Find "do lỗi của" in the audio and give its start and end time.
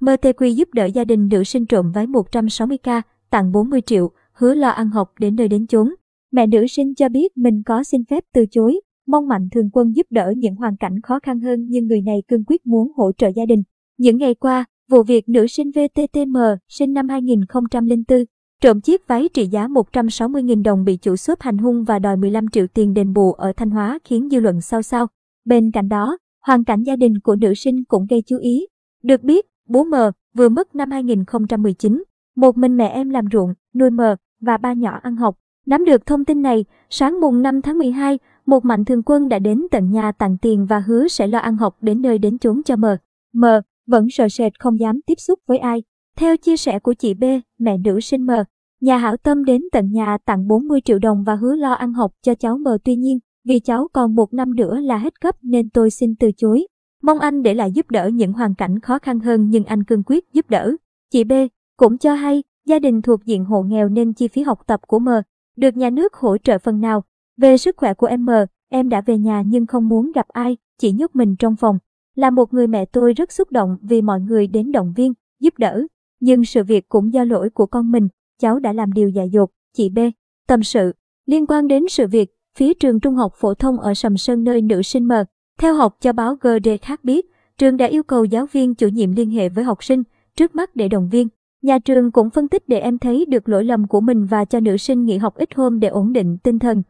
77.12-77.66